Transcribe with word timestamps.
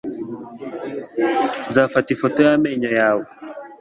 Nzafata 1.69 2.07
ifoto 2.15 2.37
y'amenyo 2.47 2.89
yawe. 2.99 3.25